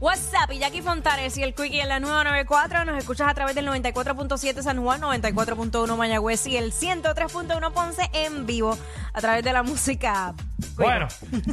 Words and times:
WhatsApp 0.00 0.50
y 0.52 0.58
Jackie 0.58 0.80
Fontanes 0.80 1.36
y 1.36 1.42
el 1.42 1.54
Quickie 1.54 1.80
en 1.82 1.88
la 1.88 2.00
994. 2.00 2.86
Nos 2.86 2.96
escuchas 2.96 3.28
a 3.28 3.34
través 3.34 3.54
del 3.54 3.66
94.7 3.66 4.62
San 4.62 4.82
Juan, 4.82 5.02
94.1 5.02 5.94
Mayagüez 5.94 6.46
y 6.46 6.56
el 6.56 6.72
103.1 6.72 7.72
Ponce 7.72 8.08
en 8.14 8.46
vivo 8.46 8.78
a 9.12 9.20
través 9.20 9.44
de 9.44 9.52
la 9.52 9.62
música. 9.62 10.32
Bueno, 10.76 11.06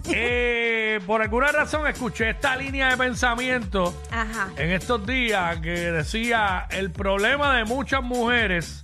eh, 0.05 1.01
por 1.05 1.21
alguna 1.21 1.51
razón 1.51 1.87
escuché 1.87 2.29
esta 2.29 2.55
línea 2.55 2.89
de 2.89 2.95
pensamiento 2.95 3.93
Ajá. 4.11 4.49
en 4.55 4.71
estos 4.71 5.05
días 5.05 5.59
que 5.59 5.91
decía, 5.91 6.67
el 6.69 6.91
problema 6.91 7.57
de 7.57 7.65
muchas 7.65 8.01
mujeres 8.01 8.81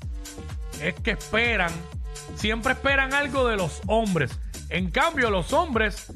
es 0.82 0.94
que 0.96 1.12
esperan, 1.12 1.72
siempre 2.36 2.74
esperan 2.74 3.14
algo 3.14 3.48
de 3.48 3.56
los 3.56 3.80
hombres. 3.88 4.38
En 4.68 4.92
cambio, 4.92 5.30
los 5.30 5.54
hombres 5.54 6.12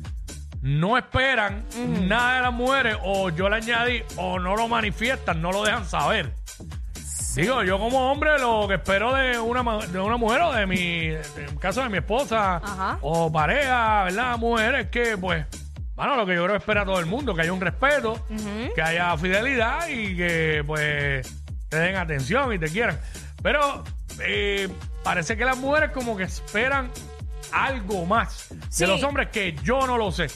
no 0.67 0.97
esperan 0.97 1.65
nada 2.07 2.35
de 2.35 2.41
las 2.41 2.53
mujeres 2.53 2.97
o 3.03 3.29
yo 3.29 3.47
le 3.49 3.55
añadí 3.57 4.03
o 4.17 4.37
no 4.39 4.55
lo 4.55 4.67
manifiestan, 4.67 5.41
no 5.41 5.51
lo 5.51 5.63
dejan 5.63 5.85
saber. 5.85 6.33
Digo, 7.35 7.63
yo 7.63 7.77
como 7.77 8.11
hombre 8.11 8.39
lo 8.39 8.67
que 8.67 8.73
espero 8.75 9.13
de 9.13 9.37
una, 9.37 9.61
ma- 9.61 9.85
de 9.85 9.99
una 9.99 10.17
mujer 10.17 10.41
o 10.41 10.51
de 10.53 10.65
mi, 10.65 11.05
en 11.09 11.21
el 11.47 11.59
caso 11.59 11.83
de 11.83 11.89
mi 11.89 11.99
esposa 11.99 12.55
Ajá. 12.57 12.97
o 13.01 13.31
pareja, 13.31 14.05
¿verdad? 14.05 14.37
Mujer, 14.39 14.73
es 14.75 14.87
que 14.89 15.15
pues, 15.17 15.45
bueno, 15.95 16.15
lo 16.15 16.25
que 16.25 16.33
yo 16.33 16.43
creo 16.43 16.55
que 16.55 16.59
espera 16.59 16.83
todo 16.83 16.99
el 16.99 17.05
mundo, 17.05 17.35
que 17.35 17.41
haya 17.43 17.53
un 17.53 17.61
respeto, 17.61 18.19
que 18.73 18.81
haya 18.81 19.15
fidelidad 19.17 19.87
y 19.87 20.17
que 20.17 20.63
pues 20.65 21.31
te 21.69 21.77
den 21.77 21.95
atención 21.95 22.51
y 22.53 22.57
te 22.59 22.67
quieran. 22.69 22.99
Pero 23.43 23.83
eh, 24.19 24.67
parece 25.03 25.37
que 25.37 25.45
las 25.45 25.57
mujeres 25.57 25.91
como 25.91 26.17
que 26.17 26.23
esperan 26.23 26.89
algo 27.51 28.05
más 28.05 28.49
Sí. 28.69 28.83
de 28.83 28.87
los 28.87 29.03
hombres 29.03 29.29
que 29.29 29.55
yo 29.63 29.85
no 29.87 29.97
lo 29.97 30.11
sé. 30.11 30.27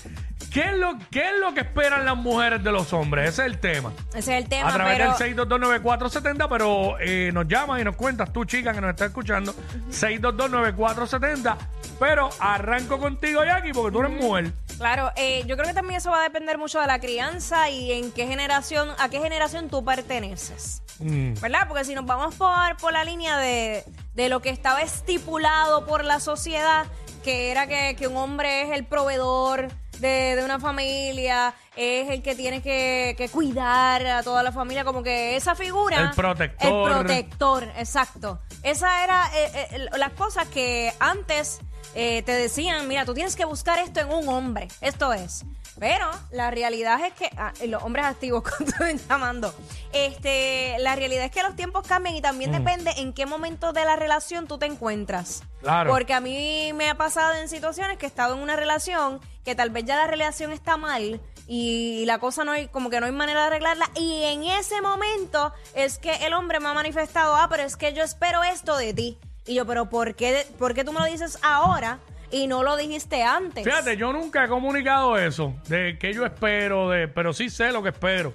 ¿Qué 0.52 0.66
es, 0.66 0.74
lo, 0.74 0.98
¿Qué 1.10 1.22
es 1.30 1.40
lo 1.40 1.54
que 1.54 1.62
esperan 1.62 2.04
las 2.06 2.18
mujeres 2.18 2.62
de 2.62 2.72
los 2.74 2.92
hombres? 2.92 3.30
Ese 3.30 3.44
es 3.44 3.46
el 3.54 3.60
tema. 3.60 3.94
Ese 4.14 4.38
es 4.38 4.44
el 4.44 4.50
tema, 4.50 4.70
A 4.70 4.74
través 4.74 4.98
pero... 4.98 5.18
del 5.18 5.38
6229470, 5.38 6.48
pero 6.50 7.00
eh, 7.00 7.32
nos 7.34 7.48
llamas 7.48 7.80
y 7.80 7.86
nos 7.86 7.96
cuentas, 7.96 8.34
tú 8.34 8.44
chica 8.44 8.74
que 8.74 8.82
nos 8.82 8.90
está 8.90 9.06
escuchando, 9.06 9.56
6229470, 9.92 11.56
pero 12.00 12.30
arranco 12.40 13.00
contigo, 13.00 13.44
Jackie, 13.46 13.72
porque 13.72 13.92
tú 13.94 14.04
eres 14.04 14.22
mujer. 14.22 14.52
Claro, 14.78 15.12
eh, 15.16 15.44
yo 15.46 15.56
creo 15.56 15.68
que 15.68 15.74
también 15.74 15.98
eso 16.00 16.10
va 16.12 16.20
a 16.22 16.24
depender 16.24 16.58
mucho 16.58 16.82
de 16.82 16.88
la 16.88 17.00
crianza 17.00 17.70
y 17.70 17.92
en 17.92 18.12
qué 18.12 18.28
generación, 18.28 18.90
a 19.00 19.10
qué 19.10 19.20
generación 19.20 19.70
tú 19.70 19.86
perteneces. 19.86 20.82
Mm. 21.00 21.36
¿Verdad? 21.40 21.68
Porque 21.68 21.86
si 21.86 21.96
nos 21.96 22.06
vamos 22.06 22.36
por, 22.36 22.76
por 22.78 22.92
la 22.92 23.04
línea 23.04 23.38
de, 23.38 23.84
de 24.14 24.30
lo 24.30 24.42
que 24.42 24.50
estaba 24.50 24.82
estipulado 24.82 25.86
por 25.86 26.04
la 26.04 26.20
sociedad, 26.20 26.86
que 27.24 27.52
era 27.52 27.68
que, 27.68 27.96
que 27.96 28.08
un 28.08 28.18
hombre 28.18 28.64
es 28.64 28.72
el 28.72 28.86
proveedor 28.86 29.68
de, 30.00 30.36
de 30.36 30.44
una 30.44 30.60
familia, 30.60 31.54
es 31.76 32.10
el 32.10 32.22
que 32.22 32.36
tiene 32.36 32.62
que, 32.62 33.16
que 33.18 33.30
cuidar 33.30 34.06
a 34.06 34.24
toda 34.24 34.44
la 34.44 34.52
familia, 34.52 34.84
como 34.84 35.04
que 35.04 35.36
esa 35.36 35.56
figura... 35.56 36.00
El 36.02 36.12
protector. 36.12 36.92
El 36.92 36.98
protector, 36.98 37.64
exacto. 37.78 38.40
Esa 38.64 39.04
era 39.04 39.30
eh, 39.36 39.68
eh, 39.72 39.88
las 39.98 40.12
cosas 40.14 40.48
que 40.48 40.94
antes 41.00 41.60
eh, 41.94 42.24
te 42.24 42.34
decían, 42.34 42.88
mira, 42.88 43.06
tú 43.06 43.14
tienes 43.14 43.36
que 43.36 43.46
buscar 43.46 43.80
esto 43.80 44.00
en 44.00 44.12
un 44.12 44.28
hombre, 44.28 44.68
esto 44.82 45.14
es. 45.14 45.46
Pero 45.80 46.10
la 46.32 46.52
realidad 46.52 47.04
es 47.06 47.14
que, 47.14 47.30
ah, 47.38 47.54
los 47.68 47.82
hombres 47.84 48.06
activos, 48.06 48.44
cuando 48.58 48.72
están 48.72 48.98
llamando, 49.10 49.54
este, 49.94 50.78
la 50.80 50.96
realidad 50.96 51.26
es 51.26 51.32
que 51.32 51.44
los 51.44 51.56
tiempos 51.56 51.86
cambian 51.88 52.16
y 52.16 52.22
también 52.22 52.52
depende 52.52 52.92
en 52.98 53.14
qué 53.14 53.26
momento 53.26 53.74
de 53.74 53.86
la 53.86 53.96
relación 53.96 54.48
tú 54.48 54.58
te 54.58 54.66
encuentras. 54.66 55.44
Claro. 55.62 55.92
Porque 55.92 56.14
a 56.14 56.20
mí 56.20 56.72
me 56.74 56.90
ha 56.90 56.96
pasado 56.96 57.36
en 57.36 57.48
situaciones 57.50 57.98
que 57.98 58.06
he 58.06 58.10
estado 58.10 58.36
en 58.36 58.42
una 58.42 58.56
relación 58.56 59.20
que 59.44 59.56
tal 59.56 59.70
vez 59.70 59.86
ya 59.86 59.98
la 59.98 60.08
relación 60.08 60.52
está 60.52 60.78
mal 60.78 61.20
y 61.48 62.06
la 62.06 62.20
cosa 62.20 62.44
no 62.44 62.52
hay, 62.52 62.68
como 62.68 62.90
que 62.90 63.00
no 63.00 63.06
hay 63.06 63.12
manera 63.12 63.42
de 63.42 63.48
arreglarla. 63.48 63.90
Y 63.96 64.24
en 64.24 64.44
ese 64.44 64.82
momento 64.82 65.54
es 65.74 65.98
que 65.98 66.14
el 66.26 66.34
hombre 66.34 66.60
me 66.60 66.70
ha 66.70 66.74
manifestado, 66.74 67.36
ah, 67.36 67.48
pero 67.50 67.64
es 67.64 67.76
que 67.76 67.94
yo 67.94 68.04
espero 68.04 68.44
esto 68.44 68.78
de 68.78 68.94
ti. 68.94 69.18
Y 69.46 69.56
yo, 69.56 69.66
pero 69.66 69.90
¿por 69.90 70.16
qué, 70.16 70.46
por 70.60 70.74
qué 70.74 70.84
tú 70.84 70.94
me 70.94 71.00
lo 71.00 71.06
dices 71.06 71.40
ahora 71.42 72.00
y 72.32 72.48
no 72.48 72.64
lo 72.64 72.78
dijiste 72.78 73.24
antes? 73.24 73.64
Fíjate, 73.64 73.98
yo 73.98 74.14
nunca 74.14 74.46
he 74.46 74.48
comunicado 74.48 75.18
eso, 75.18 75.56
de 75.68 75.98
que 76.00 76.14
yo 76.14 76.26
espero, 76.26 76.90
de, 76.90 77.08
pero 77.08 77.34
sí 77.34 77.50
sé 77.50 77.72
lo 77.72 77.82
que 77.82 77.90
espero 77.90 78.34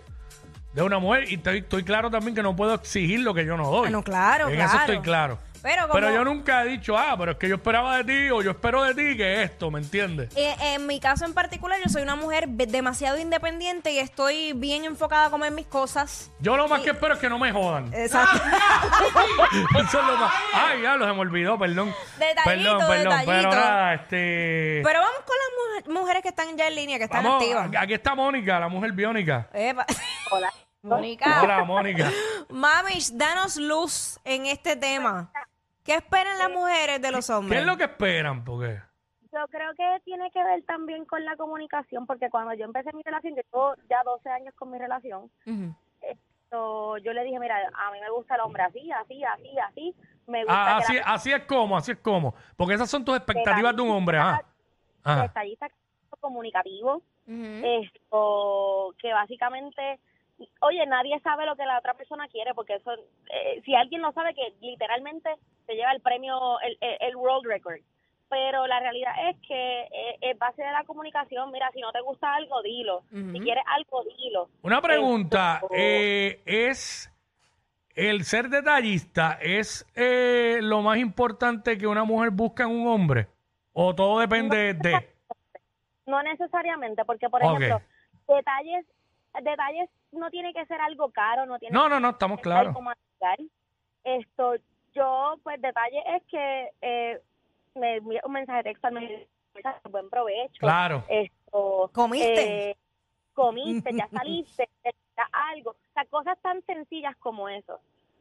de 0.76 0.82
una 0.82 0.98
mujer 0.98 1.24
y 1.30 1.34
estoy, 1.36 1.58
estoy 1.58 1.82
claro 1.84 2.10
también 2.10 2.34
que 2.34 2.42
no 2.42 2.54
puedo 2.54 2.74
exigir 2.74 3.20
lo 3.20 3.32
que 3.34 3.44
yo 3.46 3.56
no 3.56 3.70
doy. 3.70 3.88
Ah, 3.88 3.90
no, 3.90 4.02
claro, 4.04 4.48
En 4.48 4.60
eso 4.60 4.68
claro. 4.68 4.80
estoy 4.80 5.00
claro. 5.00 5.38
Pero 5.62 5.88
como- 5.88 6.10
yo 6.10 6.22
nunca 6.22 6.62
he 6.62 6.68
dicho, 6.68 6.96
ah, 6.96 7.16
pero 7.18 7.32
es 7.32 7.38
que 7.38 7.48
yo 7.48 7.56
esperaba 7.56 7.96
de 7.96 8.04
ti 8.04 8.30
o 8.30 8.40
yo 8.42 8.52
espero 8.52 8.84
de 8.84 8.94
ti 8.94 9.16
que 9.16 9.42
esto, 9.42 9.68
¿me 9.70 9.80
entiendes? 9.80 10.36
Eh, 10.36 10.54
en 10.60 10.86
mi 10.86 11.00
caso 11.00 11.24
en 11.24 11.32
particular, 11.34 11.80
yo 11.82 11.90
soy 11.90 12.02
una 12.02 12.14
mujer 12.14 12.46
demasiado 12.46 13.18
independiente 13.18 13.90
y 13.90 13.98
estoy 13.98 14.52
bien 14.52 14.84
enfocada 14.84 15.28
como 15.30 15.44
en 15.46 15.54
mis 15.56 15.66
cosas. 15.66 16.30
Yo 16.38 16.56
lo 16.56 16.68
más 16.68 16.82
que 16.82 16.90
espero 16.90 17.14
es 17.14 17.18
que 17.20 17.28
no 17.30 17.38
me 17.40 17.50
jodan. 17.50 17.92
Exacto. 17.94 18.38
Eso 19.78 20.00
es 20.00 20.06
lo 20.06 20.16
más. 20.18 20.32
Ay, 20.52 20.82
ya 20.82 20.92
se 20.92 20.98
me 20.98 21.10
olvidó, 21.20 21.58
perdón. 21.58 21.92
Detallito, 22.18 22.78
perdón, 22.78 22.88
perdón. 22.88 23.02
detallito. 23.18 23.26
Pero 23.32 23.50
nada, 23.50 23.94
este. 23.94 24.82
Pero 24.84 25.00
vamos 25.00 25.20
con 25.24 25.36
las 25.36 25.84
mujer- 25.84 26.00
mujeres 26.00 26.22
que 26.22 26.28
están 26.28 26.56
ya 26.56 26.68
en 26.68 26.74
línea, 26.76 26.98
que 26.98 27.04
están 27.04 27.24
Vamos, 27.24 27.42
activas. 27.42 27.70
aquí 27.76 27.94
está 27.94 28.14
Mónica, 28.14 28.60
la 28.60 28.68
mujer 28.68 28.92
biónica. 28.92 29.48
Epa. 29.52 29.84
Hola. 30.30 30.52
Mónica. 30.86 31.42
Hola, 31.42 31.64
Mónica. 31.64 32.10
Mamish, 32.48 33.12
danos 33.12 33.56
luz 33.56 34.18
en 34.24 34.46
este 34.46 34.76
tema. 34.76 35.30
¿Qué 35.84 35.94
esperan 35.94 36.38
las 36.38 36.50
mujeres 36.50 37.00
de 37.00 37.10
los 37.12 37.26
¿Qué 37.26 37.32
hombres? 37.32 37.60
es 37.60 37.66
lo 37.66 37.76
que 37.76 37.84
esperan? 37.84 38.44
Porque. 38.44 38.80
Yo 39.32 39.46
creo 39.48 39.74
que 39.74 40.00
tiene 40.04 40.30
que 40.30 40.42
ver 40.42 40.62
también 40.64 41.04
con 41.04 41.24
la 41.24 41.36
comunicación, 41.36 42.06
porque 42.06 42.30
cuando 42.30 42.54
yo 42.54 42.64
empecé 42.64 42.90
mi 42.94 43.02
relación, 43.02 43.34
yo 43.36 43.42
llevo 43.52 43.74
ya 43.90 44.02
12 44.02 44.30
años 44.30 44.54
con 44.54 44.70
mi 44.70 44.78
relación, 44.78 45.30
esto, 46.00 46.96
yo 46.98 47.12
le 47.12 47.22
dije, 47.24 47.38
mira, 47.38 47.56
a 47.74 47.90
mí 47.92 48.00
me 48.00 48.08
gusta 48.10 48.36
el 48.36 48.40
hombre 48.40 48.62
así, 48.62 48.90
así, 48.92 49.22
así, 49.24 49.58
así, 49.68 49.94
me 50.26 50.42
gusta 50.44 50.54
Ah, 50.76 50.76
así, 50.78 50.94
la 50.94 51.02
así 51.02 51.32
es 51.32 51.42
como, 51.44 51.76
así 51.76 51.92
es 51.92 51.98
como. 51.98 52.34
Porque 52.56 52.74
esas 52.74 52.88
son 52.88 53.04
tus 53.04 53.14
expectativas 53.16 53.76
de 53.76 53.82
un 53.82 53.90
hombre, 53.90 54.16
ajá. 54.18 54.42
Ajá. 55.04 55.22
detallista, 55.22 55.68
comunicativo, 56.20 57.02
esto, 57.26 58.94
que 58.98 59.12
básicamente, 59.12 60.00
oye, 60.60 60.84
nadie 60.86 61.18
sabe 61.20 61.46
lo 61.46 61.56
que 61.56 61.64
la 61.64 61.78
otra 61.78 61.94
persona 61.94 62.28
quiere, 62.28 62.54
porque 62.54 62.74
eso, 62.74 62.92
eh, 62.94 63.62
si 63.64 63.74
alguien 63.74 64.02
lo 64.02 64.12
sabe, 64.12 64.34
que 64.34 64.54
literalmente 64.60 65.30
se 65.66 65.74
lleva 65.74 65.92
el 65.92 66.00
premio, 66.00 66.60
el, 66.60 66.76
el, 66.80 66.96
el 67.00 67.16
world 67.16 67.46
record. 67.46 67.80
Pero 68.28 68.66
la 68.66 68.80
realidad 68.80 69.12
es 69.30 69.36
que 69.46 69.82
eh, 69.82 70.18
es 70.20 70.36
base 70.38 70.60
de 70.62 70.72
la 70.72 70.82
comunicación. 70.84 71.52
Mira, 71.52 71.70
si 71.72 71.80
no 71.80 71.92
te 71.92 72.00
gusta 72.00 72.34
algo, 72.34 72.60
dilo. 72.62 73.02
Si 73.10 73.38
quieres 73.40 73.62
algo, 73.68 74.02
dilo. 74.18 74.48
Una 74.62 74.82
pregunta, 74.82 75.60
Esto- 75.62 75.74
eh, 75.76 76.40
¿es 76.44 77.12
el 77.94 78.24
ser 78.24 78.48
detallista 78.48 79.38
es 79.40 79.86
eh, 79.94 80.58
lo 80.60 80.82
más 80.82 80.98
importante 80.98 81.78
que 81.78 81.86
una 81.86 82.02
mujer 82.02 82.30
busca 82.30 82.64
en 82.64 82.70
un 82.70 82.88
hombre? 82.88 83.28
¿O 83.72 83.94
todo 83.94 84.18
depende 84.18 84.74
de...? 84.74 85.08
No 86.06 86.22
necesariamente, 86.22 87.04
porque 87.04 87.28
por 87.28 87.42
ejemplo, 87.42 87.80
detalles, 88.28 88.86
detalles 89.42 89.88
no 90.16 90.30
tiene 90.30 90.52
que 90.52 90.64
ser 90.66 90.80
algo 90.80 91.10
caro, 91.10 91.46
no 91.46 91.58
tiene 91.58 91.74
No, 91.74 91.88
no, 91.88 92.00
no, 92.00 92.10
estamos 92.10 92.40
claros. 92.40 92.76
Esto, 94.04 94.54
yo, 94.94 95.34
pues 95.42 95.60
detalle 95.60 96.00
es 96.14 96.22
que 96.30 96.70
eh, 96.80 97.20
me 97.74 97.96
envía 97.96 98.20
un 98.24 98.32
mensaje 98.32 98.58
de 98.58 98.64
texto, 98.64 98.90
me 98.90 99.26
buen 99.90 100.08
provecho. 100.10 100.60
Claro. 100.60 101.04
Esto, 101.08 101.90
¿Comiste? 101.92 102.70
eh, 102.70 102.76
comiste, 103.34 103.90
ya 103.94 104.08
saliste, 104.08 104.68
te 104.82 104.94
da 105.16 105.28
algo. 105.52 105.70
O 105.70 105.92
sea, 105.94 106.04
cosas 106.06 106.38
tan 106.42 106.62
sencillas 106.62 107.14
como 107.16 107.48
eso, 107.48 107.80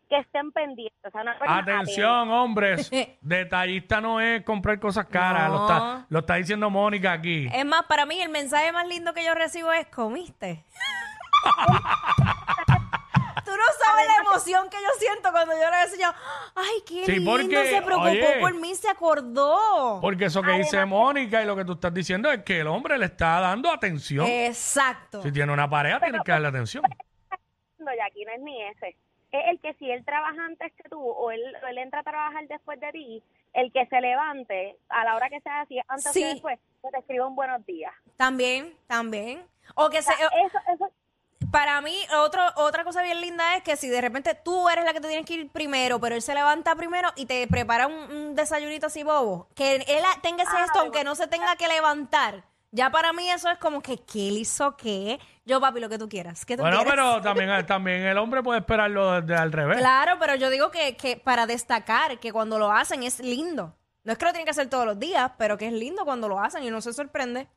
que 0.09 0.17
estén 0.17 0.51
pendientes. 0.51 1.05
O 1.05 1.11
sea, 1.11 1.21
una 1.21 1.37
persona 1.37 1.59
Atención, 1.59 2.29
hombres. 2.29 2.91
Detallista 3.21 4.01
no 4.01 4.21
es 4.21 4.43
comprar 4.43 4.79
cosas 4.79 5.05
caras. 5.07 5.49
Lo, 5.49 5.61
está, 5.61 6.05
lo 6.09 6.19
está 6.19 6.35
diciendo 6.35 6.69
Mónica 6.69 7.13
aquí. 7.13 7.47
Es 7.53 7.65
más, 7.65 7.83
para 7.85 8.05
mí 8.05 8.19
el 8.21 8.29
mensaje 8.29 8.71
más 8.71 8.87
lindo 8.87 9.13
que 9.13 9.25
yo 9.25 9.33
recibo 9.33 9.71
es 9.71 9.87
¿comiste? 9.87 10.63
Tú 13.45 13.51
no 13.51 13.63
sabes 13.85 14.07
la 14.07 14.15
emoción 14.23 14.69
que 14.69 14.77
yo 14.77 14.89
siento 14.97 15.31
cuando 15.31 15.53
yo 15.53 15.69
le 15.69 15.77
decía, 15.89 16.13
ay, 16.55 16.81
qué 16.87 17.05
Sí, 17.05 17.11
lindo, 17.17 17.31
porque, 17.31 17.69
se 17.69 17.81
preocupó 17.81 18.09
oye, 18.09 18.37
por 18.41 18.53
mí, 18.55 18.73
se 18.75 18.89
acordó. 18.89 19.99
Porque 20.01 20.25
eso 20.25 20.41
que 20.41 20.51
dice 20.51 20.83
Mónica 20.85 21.41
y 21.43 21.45
lo 21.45 21.55
que 21.55 21.63
tú 21.65 21.73
estás 21.73 21.93
diciendo 21.93 22.31
es 22.31 22.43
que 22.43 22.61
el 22.61 22.67
hombre 22.67 22.97
le 22.97 23.05
está 23.05 23.39
dando 23.39 23.69
atención. 23.71 24.25
Exacto. 24.25 25.21
Si 25.21 25.31
tiene 25.31 25.51
una 25.53 25.69
pareja, 25.69 25.99
tiene 25.99 26.19
que 26.25 26.31
darle 26.31 26.47
atención. 26.47 26.83
No, 27.77 27.93
y 27.93 27.99
aquí 27.99 28.25
no 28.25 28.31
es 28.33 28.41
ni 28.41 28.61
ese. 28.63 28.95
Es 29.31 29.43
el 29.49 29.59
que 29.59 29.73
si 29.75 29.91
él 29.91 30.03
trabaja 30.05 30.43
antes 30.45 30.71
que 30.73 30.89
tú 30.89 30.99
o 30.99 31.29
él, 31.29 31.41
o 31.63 31.67
él 31.67 31.77
entra 31.77 31.99
a 31.99 32.03
trabajar 32.03 32.47
después 32.47 32.79
de 32.79 32.91
ti, 32.93 33.23
el 33.53 33.71
que 33.71 33.85
se 33.87 34.01
levante 34.01 34.77
a 34.89 35.03
la 35.03 35.15
hora 35.15 35.29
que 35.29 35.39
sea, 35.41 35.63
es 35.63 35.69
antes 35.87 36.11
Sí. 36.13 36.23
o 36.23 36.27
después, 36.29 36.59
que 36.81 36.89
te 36.89 36.97
escriba 36.99 37.27
un 37.27 37.35
buenos 37.35 37.63
días. 37.65 37.93
También, 38.17 38.73
también. 38.87 39.43
O 39.75 39.89
que 39.89 40.01
se, 40.01 40.11
O 40.13 40.15
sea, 40.15 40.27
eso, 40.45 40.57
eso, 40.73 40.89
para 41.51 41.81
mí, 41.81 41.95
otro, 42.19 42.41
otra 42.55 42.83
cosa 42.83 43.01
bien 43.03 43.21
linda 43.21 43.55
es 43.55 43.63
que 43.63 43.75
si 43.77 43.87
de 43.89 44.01
repente 44.01 44.35
tú 44.35 44.69
eres 44.69 44.85
la 44.85 44.93
que 44.93 45.01
te 45.01 45.07
tienes 45.07 45.25
que 45.25 45.33
ir 45.35 45.49
primero, 45.51 45.99
pero 45.99 46.15
él 46.15 46.21
se 46.21 46.33
levanta 46.33 46.75
primero 46.75 47.09
y 47.15 47.25
te 47.25 47.47
prepara 47.47 47.87
un, 47.87 47.93
un 47.93 48.35
desayunito 48.35 48.87
así 48.87 49.03
bobo, 49.03 49.47
que 49.55 49.75
él 49.75 49.83
tenga 50.21 50.43
ese 50.43 50.51
Ah, 50.55 50.61
gesto, 50.61 50.79
aunque 50.79 51.03
no 51.03 51.15
se 51.15 51.27
tenga 51.27 51.55
que 51.55 51.67
levantar, 51.67 52.43
Ya 52.71 52.89
para 52.89 53.13
mí 53.13 53.29
eso 53.29 53.49
es 53.49 53.57
como 53.57 53.81
que, 53.81 53.97
¿qué 53.97 54.27
él 54.27 54.37
hizo 54.37 54.75
qué? 54.75 55.17
Yo, 55.45 55.61
papi, 55.61 55.79
lo 55.79 55.87
que 55.87 55.97
tú 55.97 56.09
quieras. 56.09 56.45
¿Qué 56.45 56.57
tú 56.57 56.63
Bueno, 56.63 56.77
quieres? 56.79 56.93
pero 56.93 57.21
también, 57.21 57.65
también 57.65 58.01
el 58.01 58.17
hombre 58.17 58.43
puede 58.43 58.59
esperarlo 58.59 59.21
desde 59.21 59.35
al 59.41 59.51
revés. 59.53 59.77
Claro, 59.77 60.17
pero 60.19 60.35
yo 60.35 60.49
digo 60.49 60.71
que, 60.71 60.97
que 60.97 61.15
para 61.15 61.45
destacar 61.45 62.19
que 62.19 62.33
cuando 62.33 62.59
lo 62.59 62.71
hacen 62.73 63.03
es 63.03 63.19
lindo. 63.21 63.77
No 64.03 64.11
es 64.11 64.17
que 64.17 64.25
lo 64.25 64.31
tienen 64.31 64.45
que 64.45 64.51
hacer 64.51 64.69
todos 64.69 64.85
los 64.85 64.99
días, 64.99 65.31
pero 65.37 65.57
que 65.57 65.67
es 65.67 65.73
lindo 65.73 66.03
cuando 66.03 66.27
lo 66.27 66.39
hacen 66.39 66.63
y 66.63 66.67
uno 66.67 66.81
se 66.81 66.91
sorprende. 66.93 67.47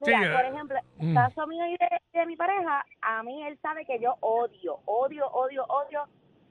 Mira, 0.00 0.18
Sí, 0.18 0.24
por 0.36 0.44
eh, 0.44 0.48
ejemplo, 0.48 0.78
mm. 0.98 1.08
el 1.08 1.14
caso 1.14 1.46
mío 1.46 1.66
y 1.66 1.76
de, 1.76 2.00
de 2.18 2.26
mi 2.26 2.36
pareja, 2.36 2.84
a 3.02 3.22
mí 3.22 3.46
él 3.46 3.58
sabe 3.62 3.84
que 3.86 3.98
yo 4.00 4.16
odio, 4.20 4.78
odio, 4.86 5.26
odio, 5.28 5.64
odio 5.64 6.04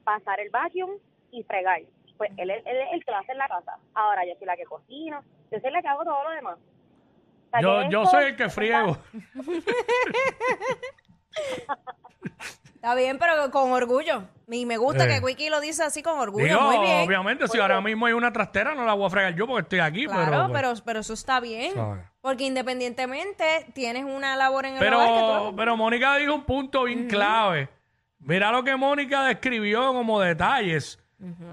pasar 0.04 0.40
el 0.40 0.50
vacuum 0.50 0.92
y 1.31 1.44
fregar. 1.44 1.81
Pues 2.18 2.31
él, 2.38 2.50
es- 2.51 2.66
él 2.66 2.78
es 2.78 2.94
el 2.94 3.04
que 3.06 3.12
lo 3.12 3.18
hace 3.18 3.31
en 3.34 3.38
la 3.38 3.48
casa. 3.48 3.78
Ahora 3.94 4.25
yo 4.25 4.34
soy 4.38 4.48
la 4.48 4.56
que 4.56 4.66
cocino, 4.66 5.22
yo 5.51 5.60
soy 5.60 5.72
la 5.72 5.81
que 5.81 5.88
hago 5.88 6.04
todo 6.04 6.24
lo 6.24 6.30
demás. 6.31 6.57
O 6.57 7.50
sea, 7.51 7.62
Yo, 7.62 7.90
yo 7.90 8.06
soy 8.06 8.24
el 8.25 8.36
que 8.36 8.50
friego. 8.50 8.98
Está 12.83 12.95
bien, 12.95 13.18
pero 13.18 13.50
con 13.50 13.71
orgullo. 13.71 14.24
Y 14.51 14.65
me 14.65 14.75
gusta 14.75 15.06
Eh. 15.06 15.07
que 15.07 15.19
Wiki 15.25 15.50
lo 15.50 15.62
dice 15.62 15.83
así 15.83 16.03
con 16.03 16.19
orgullo. 16.19 16.44
Digo, 16.45 16.59
Muy 16.63 16.80
bien. 16.85 17.07
obviamente, 17.07 17.47
si 17.47 17.57
ahora 17.57 17.80
mismo 17.80 18.07
hay 18.07 18.12
una 18.12 18.33
trastera, 18.33 18.75
no 18.75 18.85
la 18.85 18.94
voy 18.94 19.06
a 19.06 19.09
fregar 19.09 19.33
yo 19.35 19.47
porque 19.47 19.62
estoy 19.62 19.80
aquí. 19.80 20.06
Claro, 20.06 20.25
pero, 20.25 20.41
pues, 20.50 20.51
pero, 20.51 20.74
pero 20.83 21.00
eso 21.00 21.13
está 21.13 21.39
bien. 21.39 21.71
Porque 22.19 22.44
independientemente 22.44 23.68
tienes 23.74 24.03
una 24.03 24.35
labor 24.35 24.65
en 24.65 24.75
el 24.75 24.94
hogar 24.94 25.07
que 25.51 25.56
Pero, 25.56 25.77
Mónica 25.77 26.18
dijo 26.18 26.35
un 26.35 26.44
punto 26.44 26.83
bien 26.83 27.07
clave. 27.07 27.69
Mira 28.19 28.51
lo 28.51 28.65
que 28.65 28.75
Mónica 28.75 29.24
describió 29.24 29.94
como 29.94 30.19
detalles. 30.19 31.00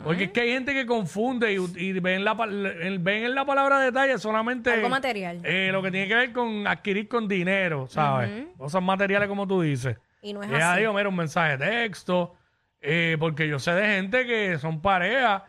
Porque 0.03 0.25
es 0.25 0.31
que 0.33 0.41
hay 0.41 0.51
gente 0.51 0.73
que 0.75 0.85
confunde 0.85 1.53
y, 1.53 1.59
y 1.77 1.93
ven, 2.01 2.25
la, 2.25 2.35
pal- 2.37 2.67
el- 2.83 2.99
ven 2.99 3.23
en 3.23 3.37
la 3.37 3.45
palabra 3.45 3.79
detalle 3.79 4.19
solamente 4.19 4.73
Algo 4.73 4.89
material. 4.89 5.41
eh, 5.45 5.69
lo 5.71 5.81
que 5.81 5.93
tiene 5.93 6.09
que 6.09 6.15
ver 6.17 6.33
con 6.33 6.67
adquirir 6.67 7.07
con 7.07 7.29
dinero, 7.29 7.87
¿sabes? 7.87 8.47
Cosas 8.59 8.83
materiales 8.83 9.29
como 9.29 9.47
tú 9.47 9.61
dices. 9.63 9.97
Y 10.23 10.33
no 10.33 10.43
es 10.43 10.51
Ella 10.51 10.73
así. 10.73 10.81
dijo, 10.81 10.93
mira, 10.93 11.09
un 11.09 11.17
mensaje 11.17 11.57
de 11.57 11.67
texto. 11.67 12.35
eh, 12.83 13.17
porque 13.21 13.47
yo 13.49 13.59
sé 13.59 13.73
de 13.75 13.87
gente 13.87 14.27
que 14.27 14.59
son 14.59 14.81
pareja 14.81 15.45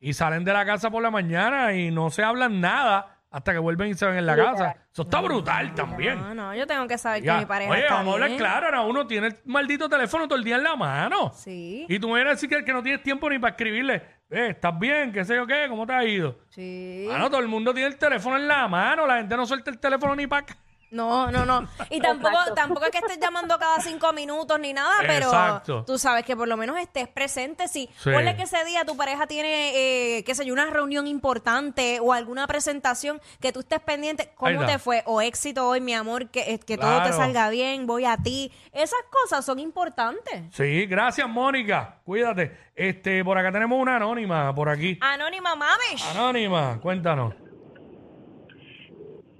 y 0.00 0.12
salen 0.14 0.42
de 0.44 0.52
la 0.52 0.64
casa 0.66 0.90
por 0.90 1.00
la 1.02 1.10
mañana 1.12 1.72
y 1.74 1.90
no 1.92 2.10
se 2.10 2.24
hablan 2.24 2.60
nada 2.60 3.18
hasta 3.30 3.52
que 3.52 3.58
vuelven 3.60 3.88
y 3.88 3.94
se 3.94 4.04
ven 4.04 4.16
en 4.18 4.26
la 4.26 4.36
casa. 4.36 4.76
Eso 4.92 5.02
está 5.02 5.20
brutal 5.20 5.74
también. 5.74 6.18
No, 6.20 6.34
no, 6.34 6.54
yo 6.54 6.66
tengo 6.66 6.86
que 6.88 6.98
saber 6.98 7.22
Ya. 7.22 7.34
que 7.34 7.40
mi 7.40 7.46
pareja 7.46 7.70
Oye, 7.70 7.82
está 7.82 7.94
vamos 7.94 8.10
a 8.10 8.14
hablar 8.14 8.28
bien. 8.30 8.38
claro. 8.40 8.66
Ahora 8.66 8.80
uno 8.82 9.06
tiene 9.06 9.28
el 9.28 9.36
maldito 9.46 9.88
teléfono 9.88 10.26
todo 10.28 10.36
el 10.38 10.44
día 10.44 10.56
en 10.56 10.64
la 10.64 10.74
mano. 10.76 11.30
Sí, 11.34 11.86
Y 11.88 11.98
tú 11.98 12.08
me 12.08 12.16
vienes 12.16 12.32
a 12.32 12.34
decir 12.34 12.48
que, 12.50 12.64
que 12.64 12.72
no 12.72 12.82
tienes 12.82 13.02
tiempo 13.02 13.30
ni 13.30 13.38
para 13.38 13.52
escribirle. 13.52 14.02
Eh, 14.28 14.48
¿Estás 14.50 14.78
bien? 14.78 15.12
¿Qué 15.12 15.24
sé 15.24 15.36
yo 15.36 15.46
qué? 15.46 15.66
¿Cómo 15.68 15.86
te 15.86 15.92
ha 15.94 16.04
ido? 16.04 16.40
sí. 16.50 17.06
Ah, 17.10 17.16
no, 17.18 17.30
todo 17.30 17.40
el 17.40 17.48
mundo 17.48 17.72
tiene 17.72 17.88
el 17.88 17.96
teléfono 17.96 18.36
en 18.36 18.48
la 18.48 18.66
mano. 18.68 19.06
La 19.06 19.18
gente 19.18 19.36
no 19.36 19.46
suelta 19.46 19.70
el 19.70 19.78
teléfono 19.78 20.14
ni 20.16 20.26
para 20.26 20.42
acá. 20.42 20.56
No, 20.92 21.30
no, 21.30 21.44
no. 21.46 21.66
Y 21.90 22.00
tampoco, 22.02 22.28
Exacto. 22.34 22.54
tampoco 22.54 22.84
es 22.84 22.90
que 22.92 22.98
estés 22.98 23.18
llamando 23.18 23.58
cada 23.58 23.80
cinco 23.80 24.12
minutos 24.12 24.60
ni 24.60 24.72
nada, 24.74 24.96
pero 25.00 25.26
Exacto. 25.26 25.84
tú 25.86 25.98
sabes 25.98 26.24
que 26.24 26.36
por 26.36 26.46
lo 26.46 26.56
menos 26.56 26.78
estés 26.78 27.08
presente. 27.08 27.66
Si 27.66 27.88
Sí. 27.96 28.10
ponle 28.12 28.36
que 28.36 28.42
ese 28.42 28.62
día 28.64 28.84
tu 28.84 28.96
pareja 28.96 29.26
tiene, 29.26 30.18
eh, 30.18 30.24
qué 30.24 30.34
sé 30.34 30.44
yo, 30.44 30.52
una 30.52 30.66
reunión 30.66 31.06
importante 31.06 31.98
o 32.00 32.12
alguna 32.12 32.46
presentación 32.46 33.20
que 33.40 33.52
tú 33.52 33.60
estés 33.60 33.80
pendiente, 33.80 34.30
¿cómo 34.36 34.66
te 34.66 34.78
fue? 34.78 35.02
O 35.06 35.20
éxito 35.22 35.66
hoy, 35.66 35.80
mi 35.80 35.94
amor, 35.94 36.28
que, 36.28 36.40
eh, 36.52 36.58
que 36.58 36.76
todo 36.76 37.02
te 37.02 37.12
salga 37.12 37.48
bien, 37.48 37.86
voy 37.86 38.04
a 38.04 38.16
ti. 38.18 38.52
Esas 38.72 39.00
cosas 39.10 39.44
son 39.44 39.58
importantes. 39.58 40.42
Sí, 40.52 40.84
gracias, 40.86 41.26
Mónica. 41.28 42.00
Cuídate. 42.04 42.56
Este, 42.74 43.24
por 43.24 43.38
acá 43.38 43.50
tenemos 43.50 43.78
una 43.80 43.96
anónima, 43.96 44.54
por 44.54 44.68
aquí. 44.68 44.98
Anónima 45.00 45.54
Mamish. 45.56 46.04
Anónima, 46.10 46.78
cuéntanos. 46.82 47.34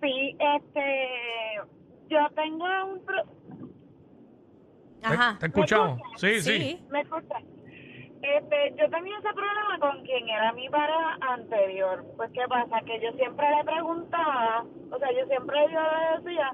Sí, 0.03 0.37
este, 0.39 0.81
yo 2.13 2.29
tengo 2.35 2.65
un... 2.93 3.05
pro- 3.05 3.25
¿Te, 5.01 5.07
Ajá. 5.09 5.37
te 5.41 5.47
escuchamos? 5.47 6.01
Sí, 6.17 6.41
sí. 6.41 6.59
Sí. 6.61 6.85
¿Me 6.91 7.01
escucha? 7.01 7.39
Este, 8.23 8.75
yo 8.79 8.89
tenía 8.89 9.19
ese 9.19 9.33
problema 9.35 9.79
con 9.81 10.05
quien 10.05 10.29
era 10.29 10.53
mi 10.53 10.69
pareja 10.69 11.19
anterior. 11.23 12.05
Pues, 12.17 12.31
¿qué 12.33 12.43
pasa? 12.49 12.79
Que 12.87 13.01
yo 13.01 13.11
siempre 13.17 13.45
le 13.57 13.65
preguntaba, 13.65 14.65
o 14.93 14.99
sea, 14.99 15.09
yo 15.11 15.27
siempre 15.27 15.57
yo 15.73 15.81
le 15.81 16.23
decía, 16.31 16.53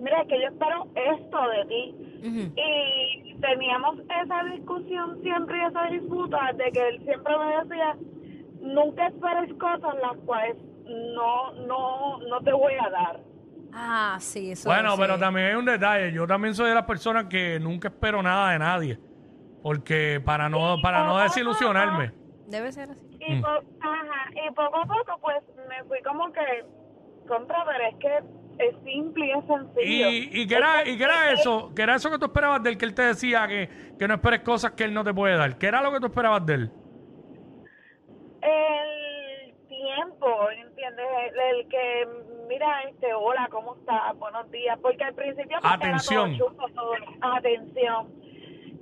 mira, 0.00 0.22
es 0.22 0.28
que 0.28 0.40
yo 0.40 0.48
espero 0.48 0.88
esto 0.96 1.38
de 1.48 1.64
ti. 1.66 1.94
Ujú. 2.26 2.52
Y 2.56 3.36
teníamos 3.40 4.00
esa 4.00 4.42
discusión 4.52 5.22
siempre 5.22 5.56
y 5.58 5.66
esa 5.66 5.82
disputa 5.84 6.52
de 6.54 6.72
que 6.72 6.88
él 6.88 7.04
siempre 7.04 7.34
me 7.38 7.56
decía, 7.62 7.96
nunca 8.62 9.06
esperes 9.06 9.54
cosas 9.60 9.94
las 10.02 10.16
cuales 10.24 10.56
no, 11.14 11.52
no, 11.68 12.18
no 12.18 12.40
te 12.40 12.52
voy 12.52 12.72
a 12.84 12.90
dar. 12.90 13.20
Ah, 13.78 14.16
sí, 14.20 14.52
eso 14.52 14.68
Bueno, 14.70 14.92
sí. 14.92 14.96
pero 15.00 15.18
también 15.18 15.48
hay 15.48 15.54
un 15.54 15.66
detalle. 15.66 16.10
Yo 16.10 16.26
también 16.26 16.54
soy 16.54 16.70
de 16.70 16.74
las 16.74 16.84
personas 16.86 17.26
que 17.26 17.60
nunca 17.60 17.88
espero 17.88 18.22
nada 18.22 18.52
de 18.52 18.58
nadie. 18.58 18.98
Porque 19.62 20.20
para 20.24 20.48
no, 20.48 20.76
para 20.82 21.04
no 21.04 21.18
desilusionarme. 21.18 22.12
Debe 22.48 22.72
ser 22.72 22.90
así. 22.90 23.06
Y, 23.20 23.34
Mm. 23.34 23.42
po- 23.42 23.48
ajá, 23.80 24.30
y 24.32 24.50
poco 24.54 24.76
a 24.78 24.86
poco, 24.86 25.18
pues, 25.20 25.42
me 25.68 25.84
fui 25.84 26.00
como 26.02 26.32
que 26.32 26.40
contra, 27.28 27.64
pero 27.66 27.84
es 27.88 27.96
que 27.96 28.64
es 28.64 28.74
simple 28.84 29.26
y 29.26 29.30
es 29.32 29.44
sencillo. 29.46 30.08
¿Y, 30.08 30.30
y 30.42 30.46
qué 30.46 30.54
era, 30.54 30.88
y 30.88 30.96
qué 30.96 31.04
era 31.04 31.32
eso? 31.32 31.72
¿Qué 31.74 31.82
era 31.82 31.96
eso 31.96 32.10
que 32.10 32.18
tú 32.18 32.26
esperabas 32.26 32.62
de 32.62 32.70
él? 32.70 32.78
Que 32.78 32.84
él 32.86 32.94
te 32.94 33.02
decía 33.02 33.46
que, 33.48 33.68
que 33.98 34.08
no 34.08 34.14
esperes 34.14 34.40
cosas 34.40 34.72
que 34.72 34.84
él 34.84 34.94
no 34.94 35.02
te 35.04 35.12
puede 35.12 35.36
dar. 35.36 35.58
¿Qué 35.58 35.66
era 35.66 35.82
lo 35.82 35.92
que 35.92 35.98
tú 36.00 36.06
esperabas 36.06 36.46
de 36.46 36.54
él? 36.54 36.70
El 38.42 39.54
tiempo, 39.68 40.50
¿entiendes? 40.50 41.06
El, 41.32 41.56
el 41.58 41.68
que, 41.68 42.08
mira, 42.48 42.82
este, 42.82 43.12
hola, 43.14 43.48
¿cómo 43.50 43.76
estás? 43.76 44.18
Buenos 44.18 44.50
días. 44.50 44.78
Porque 44.80 45.04
al 45.04 45.14
principio... 45.14 45.58
pues, 45.60 45.64
era 45.64 45.74
Atención. 45.74 46.38
todo 46.38 46.50
chulo, 46.50 46.68
todo. 46.74 46.92
Atención. 47.20 48.26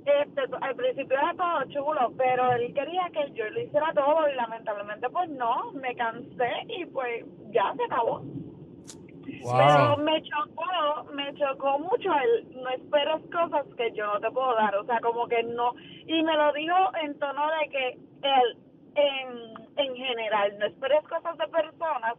Este, 0.05 0.41
al 0.61 0.75
principio 0.75 1.17
era 1.17 1.33
todo 1.33 1.63
chulo, 1.69 2.13
pero 2.15 2.51
él 2.53 2.73
quería 2.75 3.09
que 3.11 3.31
yo 3.31 3.49
lo 3.49 3.59
hiciera 3.59 3.91
todo 3.93 4.29
y 4.29 4.35
lamentablemente 4.35 5.09
pues 5.09 5.27
no, 5.29 5.71
me 5.71 5.95
cansé 5.95 6.51
y 6.67 6.85
pues 6.85 7.25
ya 7.49 7.73
se 7.75 7.83
acabó. 7.85 8.21
Pero 9.25 9.97
me 9.97 10.21
chocó, 10.21 11.11
me 11.13 11.33
chocó 11.33 11.79
mucho 11.79 12.11
el 12.13 12.61
no 12.61 12.69
esperes 12.69 13.21
cosas 13.31 13.65
que 13.75 13.91
yo 13.93 14.05
no 14.05 14.19
te 14.19 14.29
puedo 14.29 14.53
dar, 14.53 14.75
o 14.75 14.85
sea, 14.85 14.99
como 14.99 15.27
que 15.27 15.41
no, 15.41 15.73
y 16.05 16.21
me 16.21 16.37
lo 16.37 16.53
digo 16.53 16.75
en 17.01 17.17
tono 17.17 17.47
de 17.59 17.69
que 17.69 17.87
él, 18.21 18.57
en, 18.93 19.87
en 19.87 19.95
general, 19.95 20.55
no 20.59 20.65
esperes 20.67 21.03
cosas 21.07 21.35
de 21.39 21.47
personas, 21.47 22.13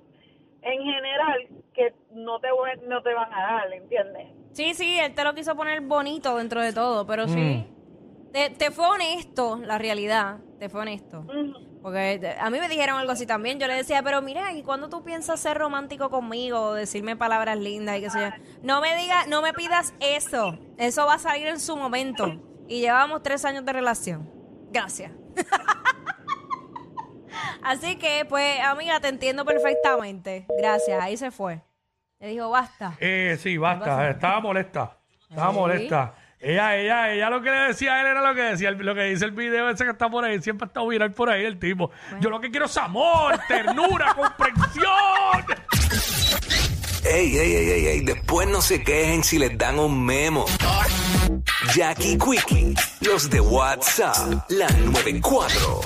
en 0.67 0.83
general, 0.83 1.49
que 1.75 1.95
no 2.13 2.39
te, 2.41 2.49
no 2.87 3.03
te 3.03 3.15
van 3.15 3.33
a 3.33 3.41
dar, 3.53 3.73
¿entiendes? 3.73 4.29
Sí, 4.53 4.75
sí, 4.75 4.99
él 4.99 5.15
te 5.15 5.23
lo 5.25 5.35
quiso 5.35 5.55
poner 5.55 5.81
bonito 5.83 6.37
dentro 6.37 6.61
de 6.61 6.73
todo, 6.73 7.07
pero 7.07 7.29
sí. 7.29 7.67
Te, 8.33 8.51
te 8.51 8.71
fue 8.71 8.87
honesto, 8.89 9.57
la 9.63 9.79
realidad. 9.79 10.39
Te 10.59 10.69
fue 10.69 10.81
honesto. 10.83 11.25
Porque 11.83 12.19
te- 12.21 12.39
a 12.39 12.51
mí 12.51 12.59
me 12.59 12.69
dijeron 12.69 12.99
algo 12.99 13.13
así 13.13 13.27
también. 13.27 13.59
Yo 13.61 13.67
le 13.67 13.75
decía, 13.75 14.03
pero 14.03 14.21
mira, 14.23 14.53
¿y 14.53 14.63
cuando 14.63 14.89
tú 14.89 15.05
piensas 15.05 15.39
ser 15.41 15.57
romántico 15.59 16.11
conmigo? 16.11 16.61
O 16.61 16.73
decirme 16.75 17.17
palabras 17.17 17.59
lindas 17.59 17.99
y 17.99 18.01
qué 18.03 18.11
sé 18.11 18.21
yo. 18.21 18.29
No 18.63 18.81
me 18.81 18.97
digas, 18.97 19.29
no 19.29 19.41
me 19.43 19.53
pidas 19.53 19.95
eso. 20.01 20.59
Eso 20.79 21.07
va 21.07 21.15
a 21.15 21.19
salir 21.19 21.47
en 21.47 21.61
su 21.61 21.77
momento. 21.77 22.41
Y 22.69 22.81
llevamos 22.81 23.23
tres 23.23 23.45
años 23.45 23.65
de 23.65 23.73
relación. 23.73 24.29
Gracias. 24.73 25.13
Así 27.67 27.97
que, 27.97 28.25
pues, 28.29 28.61
amiga, 28.61 29.01
te 29.01 29.09
entiendo 29.09 29.45
perfectamente. 29.45 30.47
Gracias, 30.59 31.03
ahí 31.03 31.17
se 31.17 31.31
fue. 31.31 31.61
Le 32.21 32.29
dijo, 32.29 32.49
basta. 32.49 32.95
Eh, 33.01 33.37
sí, 33.43 33.57
basta. 33.59 34.09
Estaba 34.11 34.41
molesta. 34.41 34.97
Estaba 35.29 35.51
Sí. 35.51 35.59
molesta. 35.59 36.15
Ella, 36.39 36.77
ella, 36.77 37.11
ella 37.13 37.31
lo 37.31 37.43
que 37.43 37.51
le 37.51 37.59
decía 37.59 37.95
a 37.95 38.01
él 38.03 38.07
era 38.09 38.21
lo 38.23 38.35
que 38.35 38.43
decía, 38.43 38.71
lo 38.71 38.95
que 38.95 39.03
dice 39.05 39.25
el 39.25 39.33
video 39.33 39.69
ese 39.69 39.85
que 39.85 39.91
está 39.91 40.09
por 40.09 40.25
ahí. 40.25 40.41
Siempre 40.41 40.67
ha 40.67 40.69
estado 40.69 40.87
viral 40.87 41.13
por 41.13 41.29
ahí 41.29 41.45
el 41.45 41.59
tipo. 41.59 41.91
Yo 42.21 42.31
lo 42.31 42.41
que 42.41 42.51
quiero 42.51 42.67
es 42.67 42.77
amor, 42.77 43.37
ternura, 43.49 44.15
comprensión. 44.17 45.45
Ey, 47.05 47.37
ey, 47.37 47.53
ey, 47.55 47.71
ey, 47.71 47.87
ey, 47.87 48.01
después 48.01 48.47
no 48.49 48.61
se 48.61 48.83
quejen 48.83 49.25
si 49.25 49.39
les 49.39 49.57
dan 49.59 49.79
un 49.79 50.05
memo. 50.05 50.45
Jackie 51.75 52.17
Quickie, 52.19 52.75
los 53.01 53.29
de 53.31 53.41
WhatsApp, 53.41 54.45
la 54.51 54.69
94. 54.69 55.81